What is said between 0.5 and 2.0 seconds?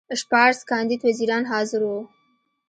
کاندید وزیران حاضر وو.